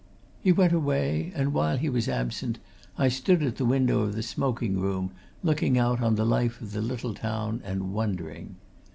[0.41, 2.57] He went away, and while he was absent
[2.97, 5.11] I stood at the window of the smoking room,
[5.43, 8.55] looking out on the life of the little town and wondering.